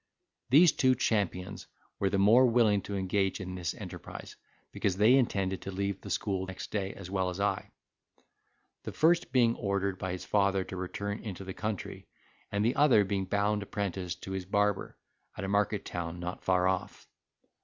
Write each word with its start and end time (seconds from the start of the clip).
These 0.49 0.71
two 0.71 0.95
champions 0.95 1.67
were 1.99 2.09
the 2.09 2.17
more 2.17 2.47
willing 2.47 2.81
to 2.89 2.95
engage 2.97 3.39
in 3.39 3.53
this 3.53 3.75
enterprise, 3.75 4.35
because 4.71 4.97
they 4.97 5.13
intended 5.13 5.61
to 5.61 5.71
leave 5.71 6.01
the 6.01 6.09
school 6.09 6.47
next 6.47 6.71
day, 6.71 6.91
as 6.95 7.11
well 7.11 7.29
as 7.29 7.39
I; 7.39 7.69
the 8.81 8.93
first 8.93 9.31
being 9.31 9.55
ordered 9.57 9.99
by 9.99 10.13
his 10.13 10.25
father 10.25 10.63
to 10.63 10.75
return 10.75 11.19
into 11.19 11.43
the 11.43 11.53
country, 11.53 12.07
and 12.51 12.65
the 12.65 12.75
other 12.75 13.03
being 13.05 13.25
bound 13.25 13.61
apprentice 13.61 14.15
to 14.15 14.31
his 14.31 14.45
barber, 14.45 14.97
at 15.37 15.43
a 15.45 15.47
market 15.47 15.85
town 15.85 16.19
not 16.19 16.43
far 16.43 16.67
off. 16.67 17.07